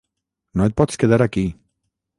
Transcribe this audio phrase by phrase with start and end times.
[0.61, 1.47] No et pots quedar aquí.